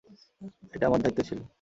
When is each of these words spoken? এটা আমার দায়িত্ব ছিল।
এটা 0.73 0.85
আমার 0.87 1.01
দায়িত্ব 1.01 1.21
ছিল। 1.29 1.41